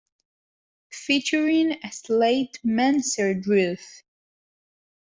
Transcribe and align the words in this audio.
Featuring 0.91 1.73
a 1.83 1.91
slate 1.91 2.57
mansard 2.63 3.45
roof. 3.45 4.01